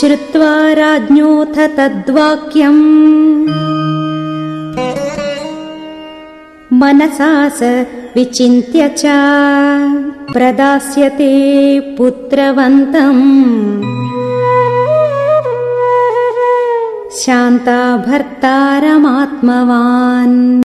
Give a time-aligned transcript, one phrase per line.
[0.00, 2.80] श्रुत्वा राज्ञोऽथ तद्वाक्यम्।
[6.72, 7.60] मनसा स
[8.16, 9.02] विचिन्त्य च
[10.32, 11.32] प्रदास्यते
[11.96, 13.24] पुत्रवन्तम्।
[17.16, 20.46] शान्ता भर्तारमात्मवान्